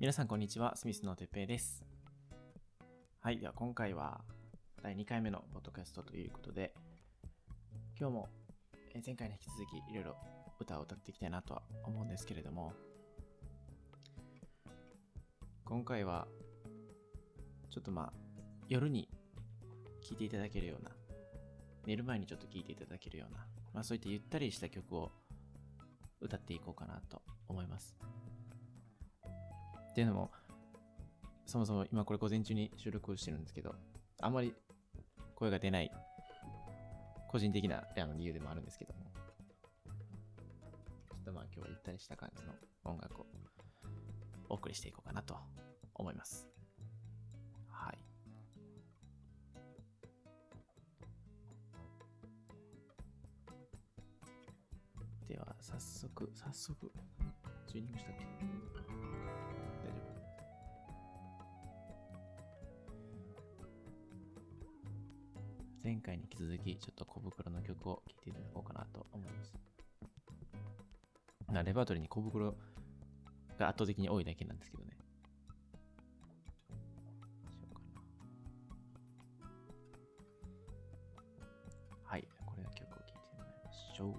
[0.00, 1.84] 皆さんこんにちは、スミスのてっぺいです。
[3.18, 4.20] はい、では今回は
[4.80, 6.72] 第2回目のポッドキャストということで、
[7.98, 8.28] 今日も
[9.04, 10.16] 前回に引き続きいろいろ
[10.60, 12.72] 歌を歌っていきたいなとは思うんですけれども、
[15.64, 16.28] 今回は
[17.68, 18.12] ちょっとまあ
[18.68, 19.08] 夜に
[20.00, 20.92] 聴いていただけるような、
[21.86, 23.38] 寝る前にちょっと聴いていただけるような、
[23.74, 25.10] まあそういったゆったりした曲を
[26.20, 27.96] 歌っていこうかなと思います。
[29.98, 30.30] っていうのも、
[31.44, 33.74] そもそも今これ午前中に収録をしてるんですけど、
[34.20, 34.54] あんまり
[35.34, 35.90] 声が出ない
[37.26, 39.00] 個人的なあの理由でもあるんですけども、
[41.10, 42.52] ちょっとまあ今日はゆったりした感じの
[42.84, 43.26] 音楽を
[44.48, 45.36] お送りしていこうかなと
[45.96, 46.46] 思います。
[47.68, 47.98] はい。
[55.28, 56.92] では早速、早速、
[57.66, 59.57] チューニングしたっけ？
[65.88, 69.54] 前回に引き続き、ちょっと小袋の曲を聴いていただこうかなと思います。
[71.50, 72.50] なレパートリーに小袋
[73.58, 74.98] が圧倒的に多いだけなんですけどね。
[82.04, 84.14] はい、これは曲を聴いてもらいましょう。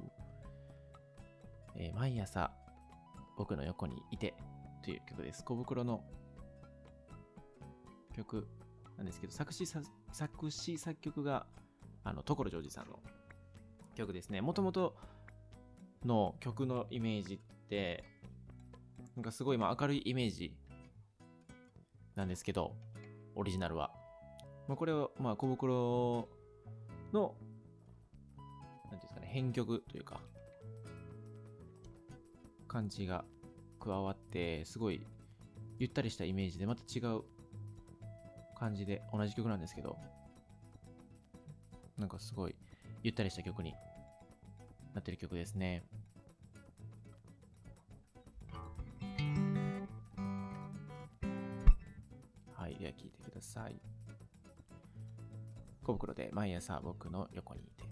[1.76, 2.50] えー毎朝
[3.38, 4.34] 僕の横にいて
[4.82, 5.44] という曲です。
[5.46, 6.04] 小袋の
[8.16, 8.48] 曲
[9.00, 11.46] なんですけど、作詞作詞作曲が
[12.04, 13.00] あの所ジョージさんの
[13.96, 14.42] 曲ですね。
[14.42, 14.94] もともと
[16.04, 17.38] の曲のイメージっ
[17.70, 18.04] て、
[19.16, 20.54] なんかすごいまあ明るいイメージ
[22.16, 22.76] なんですけど、
[23.36, 23.94] オリジナルは。
[24.68, 26.28] まあ、これをまあ小袋
[27.14, 27.36] の、
[28.92, 30.20] なんていうんですかね、編曲というか、
[32.68, 33.24] 感じが
[33.80, 35.08] 加わって、すごい
[35.78, 37.22] ゆったりしたイメージでまた違う
[38.60, 39.98] 感じで同じ曲なんですけど、
[41.98, 42.56] なんかすごい
[43.04, 43.74] ゆったりした曲に
[44.94, 45.84] なってる曲ですね。
[52.54, 53.82] はい、では聴いてください。
[55.84, 57.89] 小袋で毎朝僕の横にいて。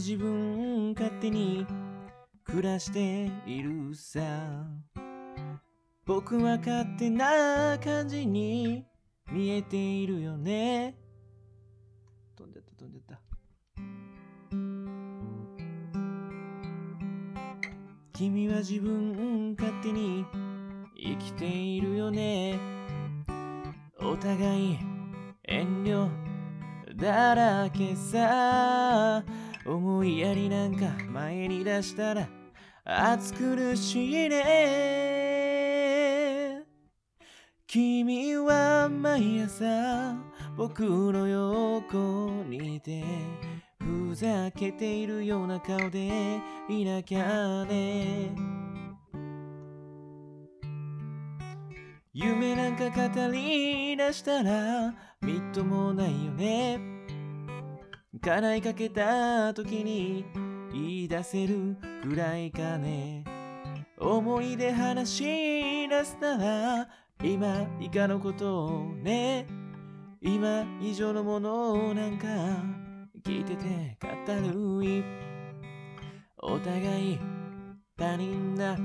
[0.00, 1.66] 自分勝手に
[2.42, 4.22] 暮らしているさ。
[6.06, 8.86] 僕は勝手な感じに
[9.30, 10.96] 見えているよね。
[12.34, 13.20] 飛んじゃった飛んじゃった。
[18.14, 20.24] 君は自分勝手に
[20.96, 22.58] 生きているよね。
[24.00, 24.78] お互い
[25.44, 26.08] 遠慮
[26.96, 29.22] だらけさ。
[29.64, 32.28] 思いやりなんか前に出したら
[32.84, 35.60] 暑苦しいね。
[37.66, 40.16] 君は毎朝
[40.56, 43.04] 僕の横にいて
[43.78, 48.34] ふざけているような顔でいなきゃね。
[52.12, 54.92] 夢なんか語り出したら
[55.22, 56.99] みっともないよね。
[58.22, 60.26] 叶いかけた時に
[60.72, 63.24] 言い出せるぐらいかね。
[63.98, 66.88] 思い出話し出すなら
[67.22, 69.46] 今以下のことをね。
[70.20, 72.26] 今以上のものをなんか
[73.24, 74.08] 聞いてて語
[74.78, 75.04] るい。
[76.42, 77.18] お互い
[77.96, 78.76] 他人な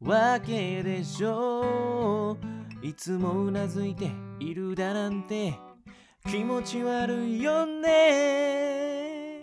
[0.00, 2.38] わけでしょ。
[2.82, 4.10] ういつもうなずいて
[4.40, 5.54] いるだなんて
[6.28, 9.40] 気持ち悪いよね。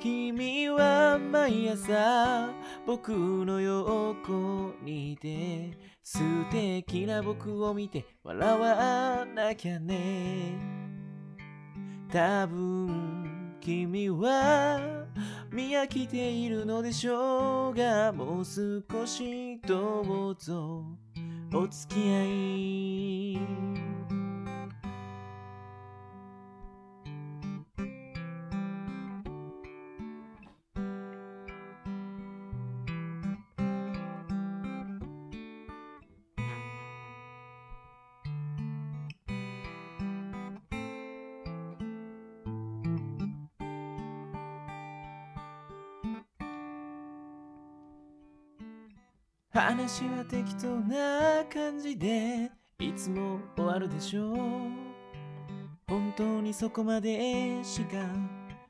[0.00, 2.50] 君は毎朝
[2.86, 6.20] 僕の横にいて素
[6.50, 10.54] 敵な僕を見て笑わなきゃね。
[12.10, 14.80] 多分君は
[15.52, 20.84] 見飽きているのでしょうがもう少しどうぞ
[21.52, 22.24] お付き合
[23.86, 23.89] い。
[49.52, 54.36] 話は適当な感じでいつも終わるでしょう。
[55.88, 57.98] 本当にそこまでしか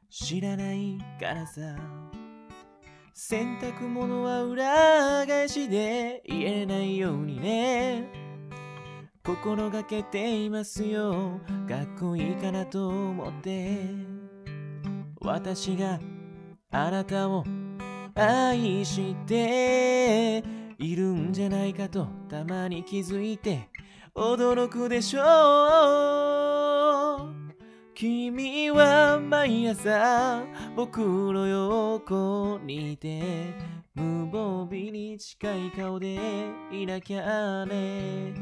[0.08, 1.60] 知らないからさ。
[3.12, 8.08] 洗濯物は裏返しで言えないようにね。
[9.22, 11.40] 心がけていますよ。
[11.68, 13.78] 学校いいかなと思って。
[15.20, 16.00] 私が
[16.70, 17.44] あなたを
[18.14, 23.68] 愛しているんじゃないかとたまに気づいて
[24.14, 25.24] 驚くでしょう。
[27.94, 30.42] 君は毎朝
[30.74, 33.52] 僕の横にいて
[33.94, 36.18] 無防備に近い顔で
[36.72, 38.32] いなきゃね。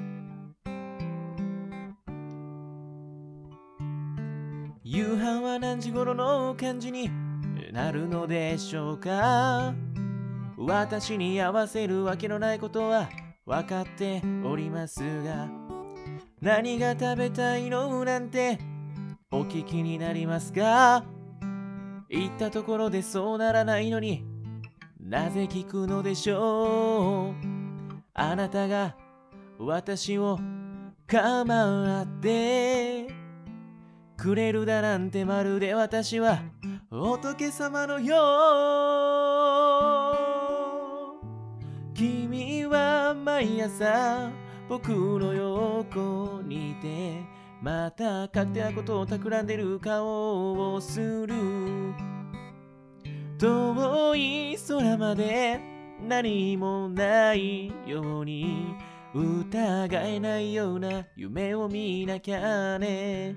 [4.85, 7.11] 夕飯は何時頃の感じに
[7.73, 9.88] なるのでしょうか。
[10.61, 13.09] 私に合わせるわけのないことは
[13.47, 15.49] 分かっておりますが
[16.41, 18.59] 何が食べたいのなんて
[19.31, 21.05] お聞きになりますか？
[22.11, 24.25] 言ったところでそうならないのに
[25.01, 27.35] なぜ聞くのでしょう？
[28.15, 28.97] あなたが
[29.59, 30.41] 私を
[31.07, 33.07] 構って
[34.17, 36.41] くれるだなんてまるで私は
[36.91, 38.17] 仏様のよ
[40.05, 40.08] う。
[43.29, 44.33] 毎朝
[44.71, 47.23] 僕の横にいて
[47.61, 51.35] また勝手なことを企んでる顔をする。
[53.39, 55.61] 遠い空まで
[56.01, 58.75] 何もないように
[59.15, 63.37] 疑えないような夢を見なきゃね。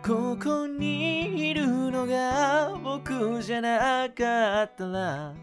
[0.00, 5.34] ここにいるのが僕じゃなかったら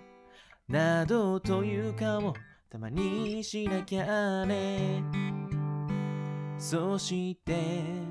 [0.69, 2.33] などというかも
[2.75, 5.01] たまにしなきゃね。
[6.57, 7.55] そして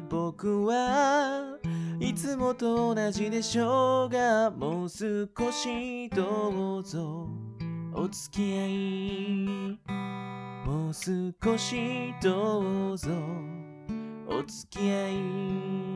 [0.08, 1.58] 僕は
[2.00, 7.28] いつもと同じでしょうがもう少しどうぞ。
[7.92, 9.78] お付き合い
[10.66, 13.10] もう少しどうぞ。
[14.26, 15.10] お付き合
[15.90, 15.93] い。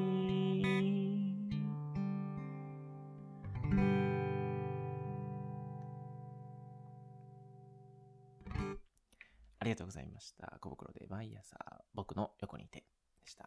[9.69, 10.57] ありがとうございました。
[10.63, 11.59] 小袋で毎朝
[11.93, 12.87] 僕の横にいて
[13.21, 13.45] でした。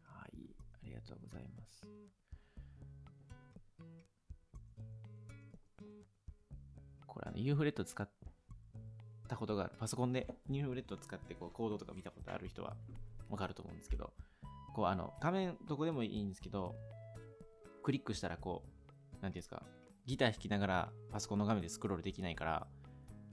[0.00, 1.86] はい、ありがとうございます。
[7.06, 8.08] これあの、ユーフレット使っ
[9.28, 12.74] たことがある、パソコンでユーフレット使ってこうコードとか見たことある人は
[13.28, 14.14] わかると思うんですけど、
[14.74, 16.74] こうあの、画面どこでもいいんですけど、
[17.82, 18.62] クリックしたらこ
[19.20, 19.62] う、なんていうんですか、
[20.06, 22.66] ギター弾きながらパソコンの画面でスクロールできないから、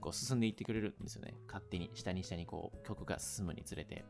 [0.02, 1.34] こう進んでいってくれるんですよね。
[1.46, 4.04] 勝手に下に下にこう曲が進むにつれて。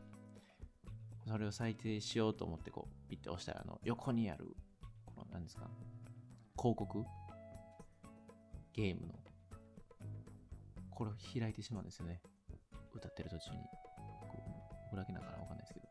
[1.25, 4.57] それを再生しようと思ってこうピッて押したらあの横にある、
[5.05, 5.69] この何ですか、
[6.57, 7.05] 広告？
[8.73, 9.13] ゲームの。
[10.91, 12.21] これを開いてしまうんですよね。
[12.93, 13.57] 歌ってる途中に。
[13.57, 14.43] これ
[14.89, 15.82] これだけなんかなわかんないですけど。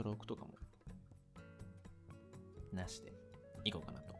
[0.00, 0.54] トロークとかも
[2.72, 3.12] なしで
[3.66, 4.14] 行こうかなと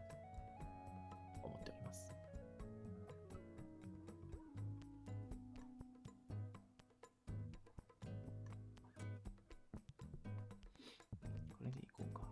[1.42, 2.12] 思っております。
[11.49, 12.26] これで行こうか。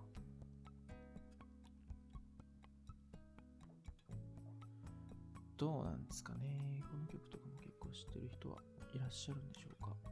[5.56, 6.82] どうなんですかね。
[6.82, 8.58] この曲とかも結構知ってる人は
[8.94, 10.07] いらっしゃるんでしょうか。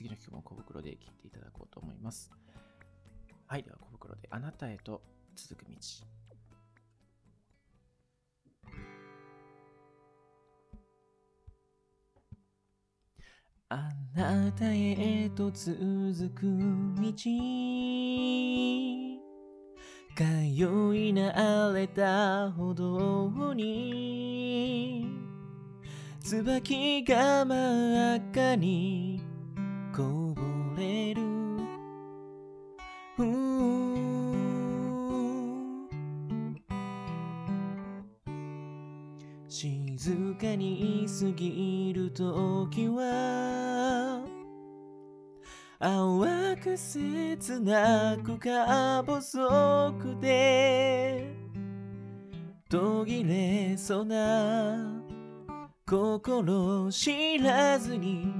[0.00, 2.30] 次の曲も小袋で聴いていただこうと思います。
[3.46, 3.62] はい。
[3.62, 5.02] では、小袋であなたへと
[5.36, 5.76] 続く道。
[13.68, 16.46] あなたへと続く
[16.96, 17.26] 道通
[20.24, 20.64] い
[21.12, 25.06] 慣れた歩道に
[26.22, 29.29] 椿が真っ赤に
[30.00, 31.20] こぼれる。
[39.46, 44.24] 静静かに過ぎる時は
[45.78, 51.26] 淡く切なくか細くて
[52.70, 55.02] 途切れそうな
[55.86, 58.39] 心知らずに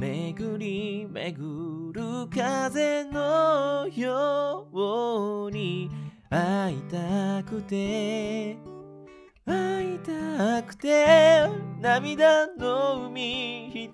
[0.00, 4.66] 巡り巡る風のよ
[5.46, 5.90] うに
[6.30, 8.56] 会いたくて
[9.44, 11.46] 会いたくて
[11.82, 13.90] 涙の海一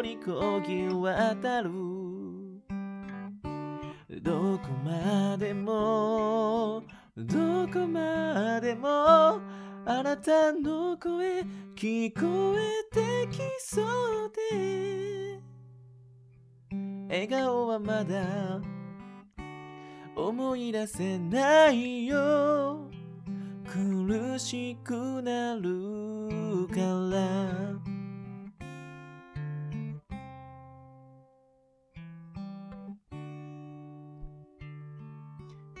[0.00, 1.70] 人こぎ渡る。
[4.22, 6.84] どこまでも
[7.16, 11.42] どこまでもあなたの声
[11.74, 14.07] 聞こえてきそう
[17.08, 18.60] 笑顔はまだ
[20.14, 22.80] 思い出せないよ。
[23.64, 27.78] 苦しくなるから。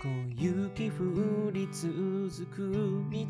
[0.00, 3.26] こう雪降り続く道。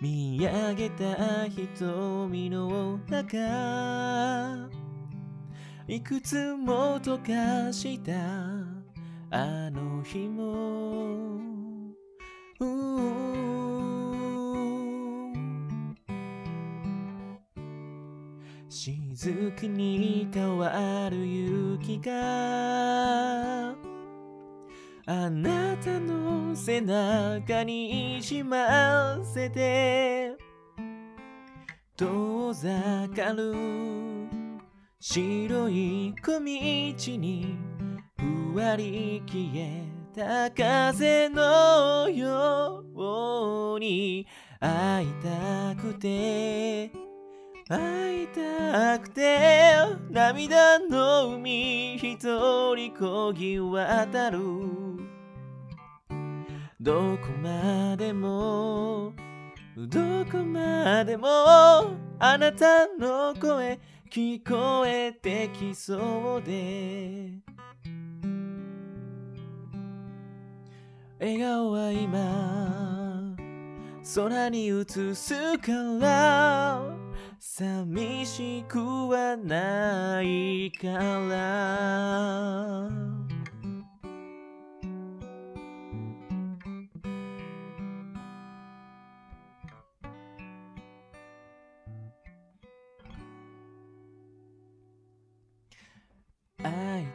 [0.00, 4.83] 見上げた瞳の中。
[5.86, 8.12] いくつも溶かした
[9.30, 11.38] あの日も。
[12.60, 12.64] う
[18.70, 23.74] 雫に変わる雪が
[25.06, 30.34] あなたの背中にしませて
[31.96, 34.13] 遠ざかる。
[35.06, 36.44] 白い小道
[37.18, 37.58] に
[38.16, 39.84] ふわり消え
[40.16, 42.82] た風のよ
[43.76, 44.26] うに
[44.58, 46.90] 会いたくて
[47.68, 49.76] 会いたくて
[50.08, 54.38] 涙の海一人こぎ渡る。
[56.80, 59.12] どこまでも
[59.76, 61.26] どこまでも
[62.18, 63.78] あなたの声
[64.14, 67.32] 聞こえてきそうで。
[71.18, 73.34] 笑顔は今
[74.14, 74.84] 空に映
[75.16, 76.96] すから。
[77.40, 78.78] 寂しく
[79.08, 80.90] はないか
[81.28, 83.23] ら。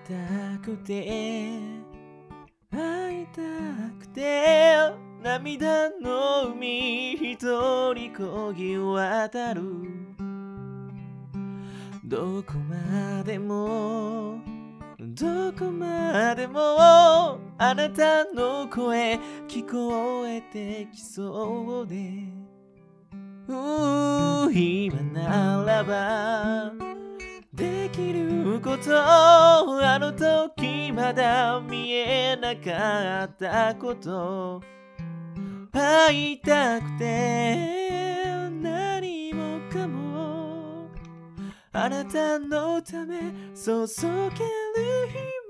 [0.10, 1.60] たくて
[2.72, 3.42] 会いた
[4.00, 4.76] くて
[5.22, 9.62] 涙の海一人こぎ渡る。
[12.04, 14.40] どこまでも
[14.98, 16.60] どこまでも
[17.60, 22.24] あなたの声聞こえてきそうで。
[23.48, 26.89] うー今ならば
[27.60, 34.62] できることあの時まだ見えなかったこと。
[35.74, 40.88] 会いたくて何もかも
[41.74, 43.20] あなたのため
[43.54, 44.88] 注げる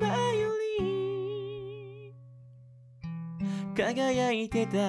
[0.01, 2.13] 今より。
[3.75, 4.79] 輝いてた。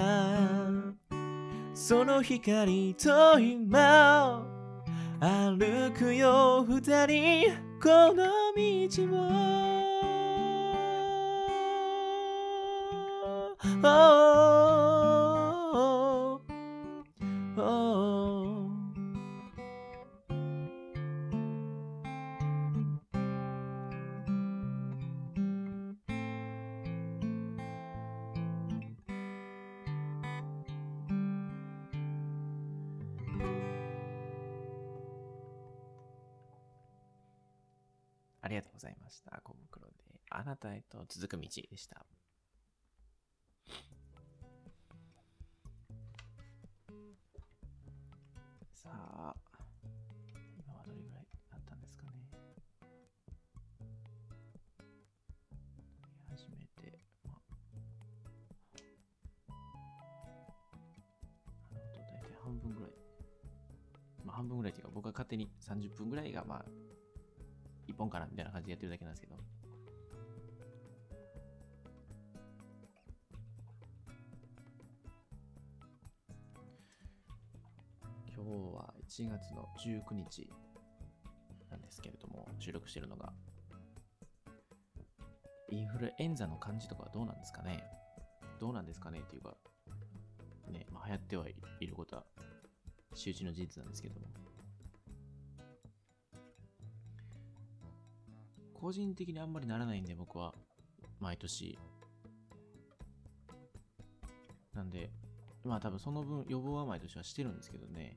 [1.75, 4.60] その光と今。
[5.21, 7.53] 歩くよ二人。
[7.79, 8.25] この
[8.57, 9.19] 道を、
[40.61, 42.05] たへと続く道でした。
[48.75, 49.35] さあ、
[50.59, 52.29] 今はどれぐらいだったんですかね。
[56.29, 57.37] 始めて、まあ、
[61.71, 62.90] あの、大体半分ぐらい。
[64.25, 66.64] まあ、半分ぐらいっていうか、僕は勝手に30分ぐらいが、まあ、
[67.87, 69.60] 一本かなみたいな感じでやってるだけなんですけど。
[78.50, 80.50] 日は1月の19日
[81.71, 83.33] なんですけれども、収録してるのが。
[85.73, 87.85] インフルエンザの感じとかはどうなんですかね？
[88.59, 89.21] どうなんですかね？
[89.21, 89.57] っていうか、
[90.69, 92.25] ね、まあ、流行ってはいることは
[93.14, 94.26] 周知の事実なんですけども。
[98.75, 100.54] 個人的にあんまりならないんで、僕は
[101.21, 101.78] 毎年。
[104.73, 105.11] なんで、
[105.62, 108.16] まあ多分その分予防は毎年はしてるんですけどね。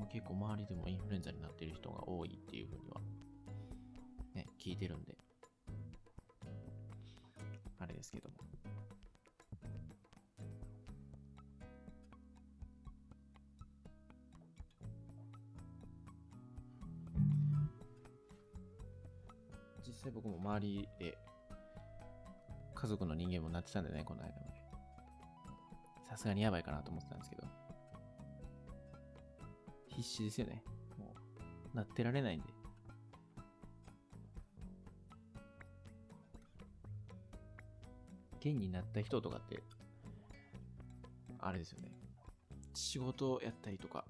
[0.00, 3.02] まあ、結構周りでもインフルエンザになってる人が多いっていうふうには、
[4.34, 5.14] ね、聞いてるんで。
[7.78, 8.36] あれですけども。
[19.86, 21.18] 実際僕も周りで
[22.74, 24.60] 家族の人間もなってたんでね、この間まで。
[26.08, 27.69] さすがにやばいかなと思ってたんですけど。
[30.00, 30.62] 必死ですよね。
[30.98, 31.14] も
[31.72, 32.46] う、なってられないんで。
[38.40, 39.62] 県になった人とかって、
[41.38, 41.92] あれですよね。
[42.74, 44.04] 仕事をやったりとか、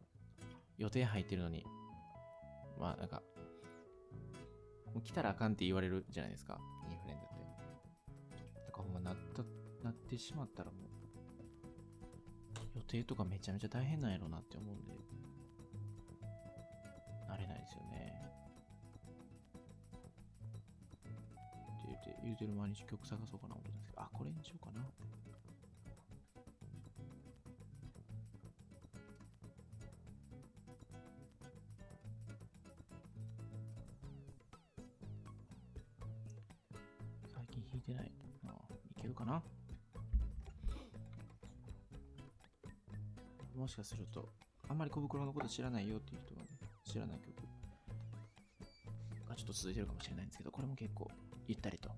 [0.79, 1.67] 予定入ってるのに、
[2.79, 3.23] まあなんか、
[4.95, 7.45] もう来たらあかんって言われるじゃないですか、インフルエンザって。
[8.67, 9.43] だからほんまなった、
[9.85, 10.91] なってしまったらもう、
[12.77, 14.93] 予定とかめちゃめちゃ大変なんやろうなって思うんで、
[22.41, 24.81] て、る毎日曲探そうかな思ったんですけど、あ、これにしようかな。
[37.29, 38.13] 最近弾いてない。
[38.47, 38.55] あ
[38.91, 39.43] いけるかな
[43.55, 44.27] もしかすると、
[44.71, 46.49] あんまり小袋のこと知らないよっていう人がね、
[46.85, 47.35] 知らない曲
[49.29, 51.11] がちょっと続いてるかもしれないんですけど、これも結構
[51.47, 51.90] ゆったりと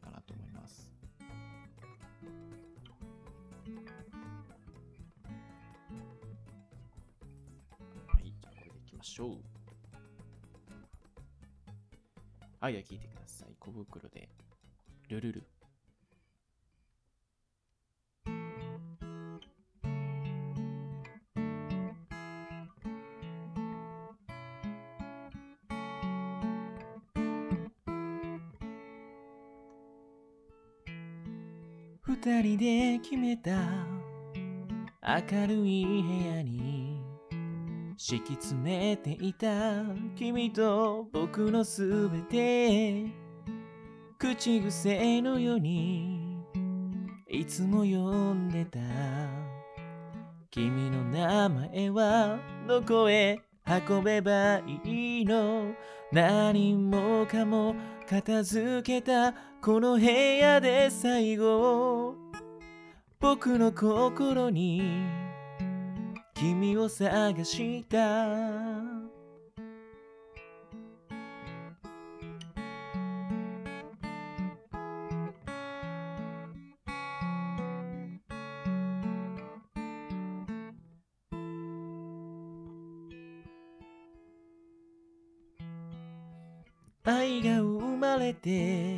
[0.00, 0.90] ったかなと思います。
[8.06, 9.30] はい、じゃあこれでいきましょう。
[12.60, 13.54] はい、では聞いてください。
[13.58, 14.28] 小袋で、
[15.08, 15.59] ルルル。
[32.02, 33.50] 二人で決めた。
[35.02, 37.02] 明るい部屋に
[37.96, 39.84] 敷き詰めていた
[40.16, 43.04] 君と僕のすべて。
[44.18, 46.42] 口癖のように
[47.28, 48.78] いつも呼んでた。
[50.50, 53.40] 君の名前はどこへ
[53.88, 55.74] 運べばいいの？
[56.12, 57.74] 何もかも
[58.08, 62.16] 片付けたこの部屋で最後。
[63.20, 64.82] 僕の心に
[66.34, 68.99] 君を探した。
[88.34, 88.96] て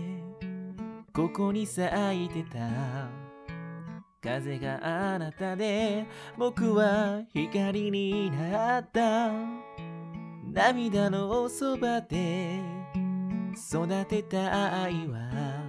[1.13, 1.87] ここに咲
[2.25, 3.23] いてた。
[4.23, 6.07] 風があなたで
[6.39, 9.31] 僕は光になった。
[10.53, 12.61] 涙のそばで
[13.57, 15.63] 育てた愛は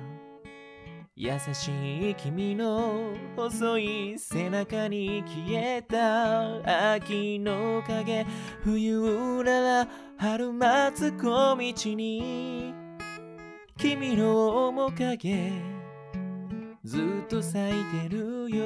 [1.16, 6.92] 優しい君の細い背中に消えた。
[6.94, 8.26] 秋の影
[8.64, 12.83] 冬なら春待つ小道に
[13.78, 15.52] 君の面影
[16.84, 18.64] ずっと咲いてるよ。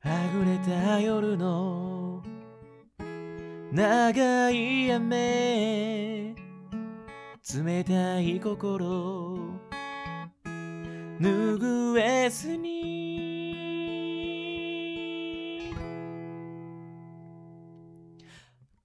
[0.00, 2.22] はぐれた夜の
[3.72, 6.34] 長い雨
[7.64, 9.55] 冷たい心。
[11.18, 12.96] 拭えずに。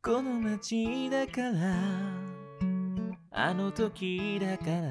[0.04, 1.76] この街だから
[3.32, 4.82] あの時だから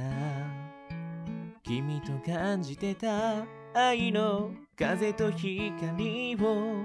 [1.65, 6.77] 君と感じてた愛の風と光を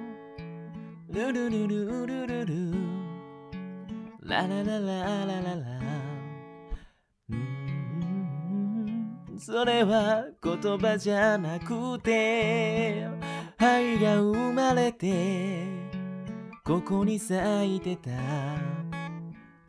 [1.10, 2.74] ルルルルルルル。
[4.22, 5.95] ラララララララ。
[9.46, 13.08] それは言葉じゃなくて
[13.60, 15.68] 愛が生まれて
[16.64, 18.10] ここに咲いてた。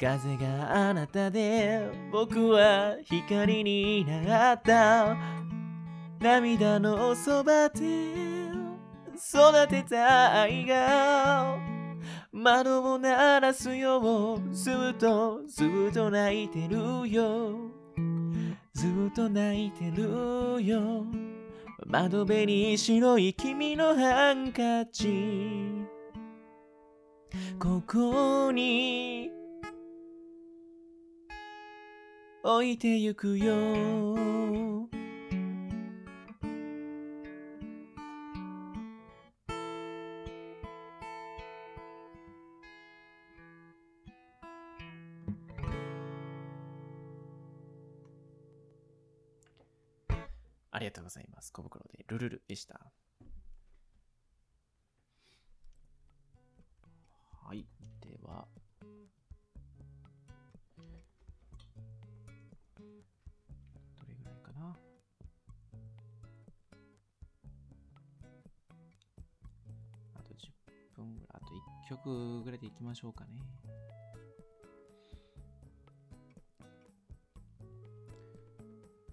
[0.01, 5.15] 風があなたで僕は光になった。
[6.21, 8.47] 涙のそばで
[9.15, 11.59] 育てた愛が
[12.33, 17.76] 窓を鳴らすようずっとずっと泣いてるよ。
[18.87, 21.05] ずっと泣いてるよ。
[21.87, 25.09] 窓辺に白い君のハンカチ。
[27.59, 29.29] ここに
[32.44, 34.36] 置いてゆくよ。
[51.52, 52.80] 小袋でルルルでした。
[57.42, 57.66] はい。
[58.00, 58.46] では。
[62.76, 64.76] どれぐらいかな。
[70.14, 70.50] あと10
[70.96, 73.40] 分ぐらい、あと1曲ぐらいでいきましょうかね。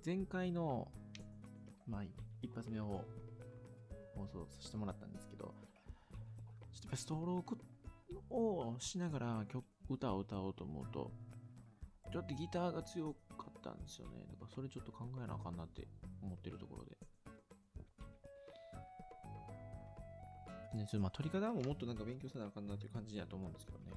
[0.05, 0.91] 前回の
[1.87, 2.03] まあ、
[2.43, 3.06] 一発目を
[4.15, 7.58] 放送させてもらったんですけど、ちょっとやっぱストローク
[8.29, 11.12] をしながら曲、歌を歌おうと思うと、
[12.12, 14.19] ちょっとギターが強かったんですよね。
[14.29, 15.88] だからそれちょっと考えなあかんなって
[16.21, 16.97] 思ってるところで。
[20.75, 23.93] ね、ちょっとまあ取り方ももっとなんか勉強せなあかんなっていう感じだと思うんですけどね。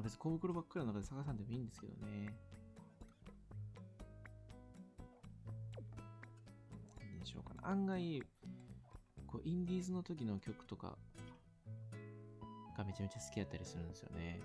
[0.00, 2.34] あ、別に小袋ばっかりの中で探さんでもいいんですけどね。
[6.98, 7.68] 何にしようかな。
[7.68, 8.22] 案外、
[9.26, 10.96] こう、インディーズの時の曲とか
[12.76, 14.40] がめちゃめちゃ好きだったりするんですよね。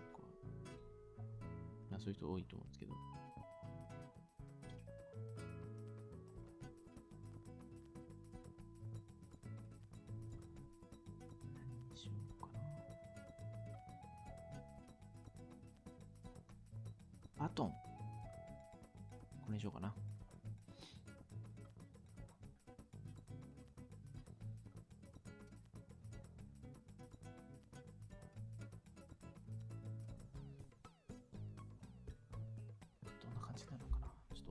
[1.90, 2.95] まあ、そういう人多いと思うんですけど。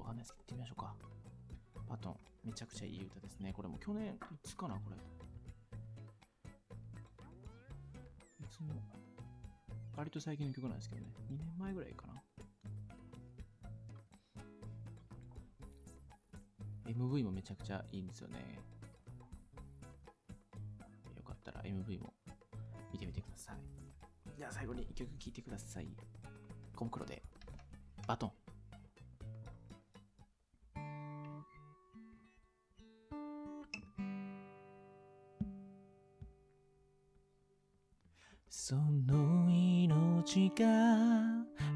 [0.05, 0.95] わかんないですけど、行ってみましょうか。
[1.89, 2.17] バトン。
[2.45, 3.55] めちゃくちゃいい歌ですね。
[3.55, 4.97] これも去年、いつかなこれ。
[4.97, 4.99] い
[8.51, 8.67] つの、
[9.97, 11.07] 割と最近の曲なんですけどね。
[11.31, 12.23] 2年前ぐらいかな。
[16.87, 18.59] MV もめちゃくちゃいいんですよね。
[21.17, 22.13] よかったら MV も
[22.93, 23.57] 見てみてください。
[24.39, 25.97] では最後に1曲聴いてください。
[26.77, 27.23] コムクロで
[28.07, 28.44] バトン。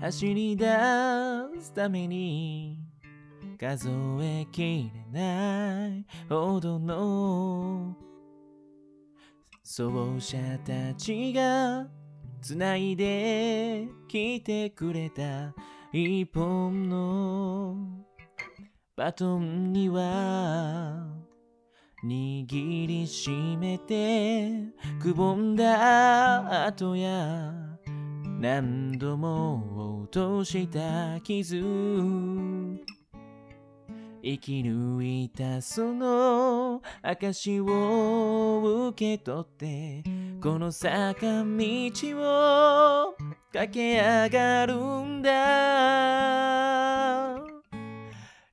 [0.09, 0.67] 走り出
[1.61, 2.79] すために
[3.61, 3.91] 数
[4.23, 7.95] えきれないほどの
[9.63, 11.87] 奏者たちが
[12.41, 15.53] 繋いできてくれた
[15.93, 17.77] 一本の
[18.97, 21.07] バトンには
[22.03, 27.68] 握りしめてくぼんだ跡や
[28.41, 31.57] 何度も落とした傷。
[34.23, 40.05] 生き抜いたその証を受け取って
[40.41, 43.17] この坂道を
[43.53, 46.39] 駆け上がるんだ。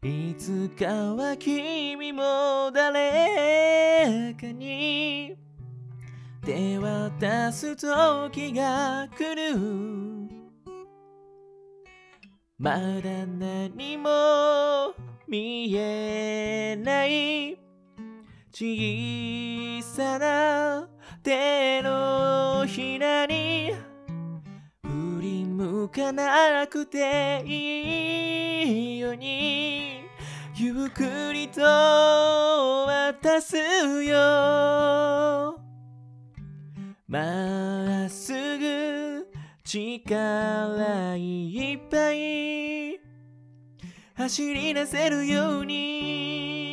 [0.02, 5.45] いつかは君も誰かに
[6.46, 9.58] 手渡す時が来る。
[12.60, 14.94] まだ何も
[15.28, 17.58] 見えない。
[18.52, 20.88] 小さな
[21.24, 23.74] 手のひらに
[24.84, 30.04] 振り向かなくていいように。
[30.56, 31.64] ゆっくりと
[32.86, 35.65] 渡すよ。
[37.08, 39.28] まっすぐ
[39.64, 43.00] 力いっぱい。
[44.16, 46.66] 走り出せるように。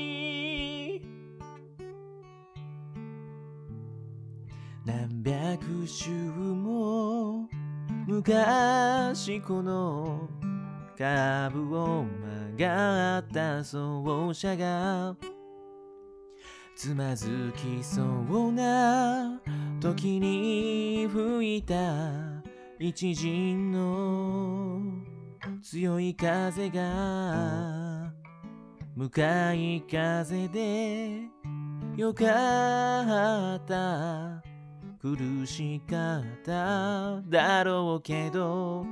[4.86, 7.46] 何百周も
[8.06, 10.30] 昔この
[10.96, 13.76] カーブを曲がった走
[14.32, 15.14] 者が
[16.74, 19.40] つまずきそうな
[19.80, 21.74] 時に吹いた
[22.78, 24.80] 一陣の
[25.62, 28.12] 強い風が
[28.96, 31.20] 向かい風で
[31.96, 34.42] よかった
[35.00, 38.86] 苦しかっただろうけど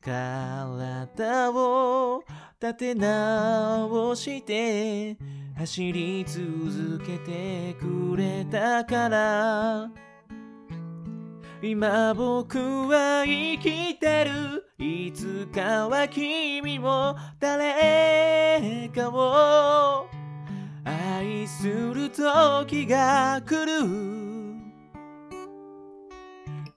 [0.00, 2.22] 体を
[2.60, 5.16] 立て直して
[5.56, 9.90] 走り続けてくれたから。
[11.62, 14.64] 今僕は生きてる。
[14.78, 20.08] いつかは君も誰かを。
[20.84, 23.88] 愛する時が来る。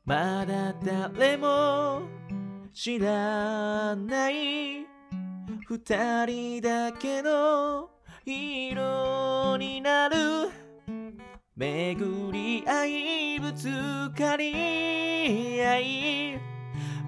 [0.06, 2.04] まだ誰も。
[2.72, 4.86] 知らない。
[5.66, 7.97] 二人だけの。
[8.30, 10.50] 色になる。
[11.56, 13.70] 巡り合いぶつ
[14.16, 16.40] かり合い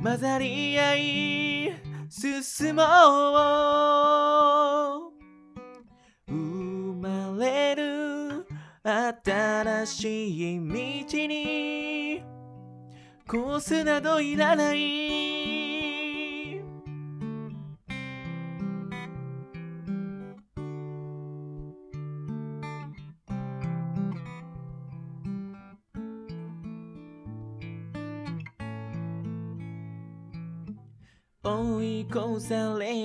[0.02, 1.74] 混ざり合い
[2.10, 2.86] 進もう。
[6.30, 8.48] 生まれる
[8.82, 10.74] 新しい道
[11.28, 12.24] に
[13.28, 15.29] コースなどいらない。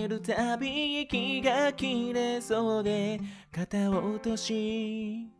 [0.04, 3.18] れるたび息が切れそうで
[3.50, 5.30] 肩を落とし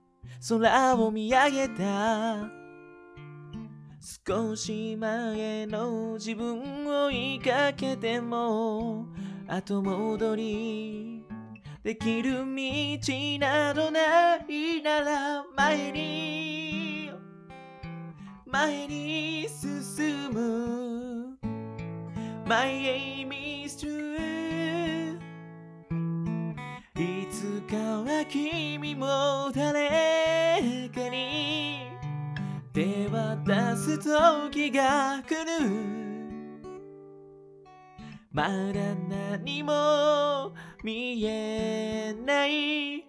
[0.48, 2.48] 空を見上げた。
[4.26, 9.06] 少し前の自分を追いかけても
[9.48, 11.24] 後戻り
[11.82, 12.98] できる道
[13.38, 17.10] などないなら前に
[18.46, 21.38] 前に進む。
[22.46, 23.32] My aim
[23.64, 24.13] is to
[27.70, 31.88] かは君も誰かに
[32.72, 36.04] 手渡す時が来る。
[38.32, 43.04] まだ何も見えない。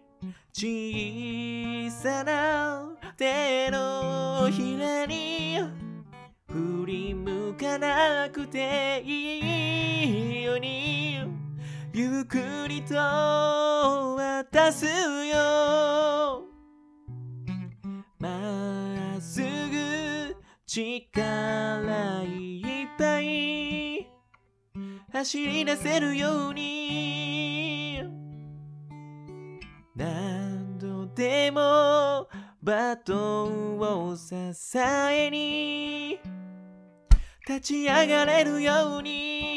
[0.53, 5.59] 小さな手のひらに
[6.47, 10.84] 振り向かなくていいように。
[11.97, 16.43] ゆっくりと渡すよ。
[18.19, 20.35] まっすぐ
[20.67, 24.09] 力いっぱい。
[25.13, 28.03] 走り出せるように。
[29.95, 32.27] 何度でも
[32.61, 34.35] バトンを支
[34.77, 36.19] えに。
[37.47, 39.54] 立ち上がれるように。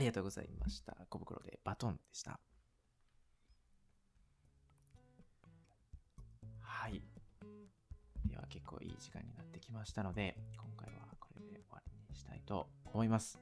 [0.00, 0.96] ありがとうございました。
[1.10, 2.40] 小袋でバトンでした。
[6.58, 7.02] はい。
[8.24, 13.38] では結構いい時間になってきましたので、今回はこれで終わりにしたいと思います。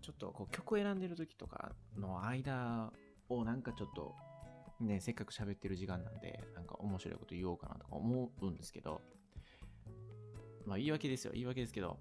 [0.00, 2.92] ちょっとこう曲を選んでる時とかの間
[3.28, 4.14] をなんかちょっと
[4.78, 9.02] ね、せっかく喋ってる時間なんで、なんか面白いこと言おうかなとか思うんですけど、
[10.64, 11.98] まあ言い訳ですよ、言い訳ですけど、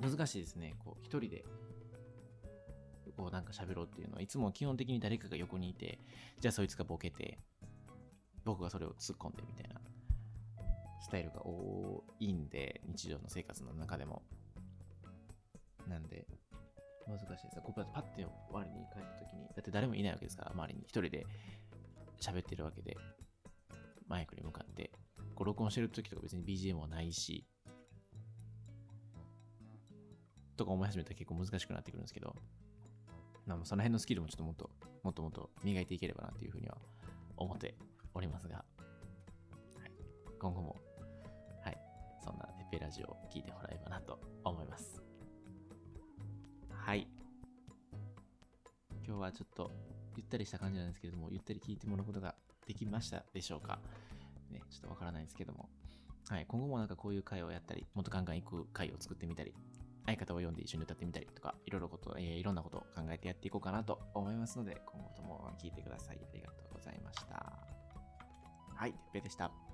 [0.00, 0.74] 難しいですね。
[0.78, 1.44] こう、一人で、
[3.16, 5.98] こうなんか喋ろうっていうのは、いつも基本的に誰かが横にいて、
[6.40, 7.38] じゃあそいつがボケて、
[8.44, 9.80] 僕がそれを突っ込んでみたいな
[11.02, 14.22] スタイルが多いんで、日常の生活の中でも。
[15.88, 16.26] なんで、
[17.06, 17.60] 難しいです。
[17.62, 21.26] ここパッて我に帰った時に、だって誰もいないわけですから、周りに一人で
[22.20, 22.96] 喋ってるわけで、
[24.06, 24.92] マイクに向かって、
[25.34, 27.44] こう録音してる時とか別に BGM もないし、
[30.60, 32.36] とか思い始めたら結構難しくなってくるんですけど、
[33.64, 34.68] その辺のスキルもちょっともっと、
[35.02, 36.76] もっともっと磨いていければなっていうふうには
[37.38, 37.74] 思って
[38.12, 38.62] おりますが、は
[39.86, 39.92] い、
[40.38, 40.76] 今後も、
[41.64, 41.78] はい、
[42.22, 45.02] そんなテペラジオを聞いてもらえればなと思います。
[46.68, 47.08] はい。
[49.06, 49.72] 今日はちょっと
[50.14, 52.34] ゆったりした感じなんですけれども、ゆったり聞いてもらうことが
[52.66, 53.78] できましたでしょうか？
[54.50, 55.70] ね、ちょっとわからないんですけども。
[56.28, 59.54] はい、今後もなんかこういう会をやったり、もっとガンガン行く会を作ってみたり、
[60.06, 66.18] 相方を呼んで一緒に歌ってみたりとか、いろいろこと、えー、いろんなことを考えてやっていこうかなと思いますので、今後とも聞いてください。
[66.18, 67.80] ありがとうございました。
[68.74, 69.69] はい、てっぺでした。